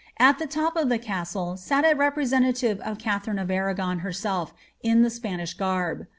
[0.17, 5.03] At the top of the castle sat a representative of Katharine of Arragon herself, in
[5.03, 6.07] the Spanish garb.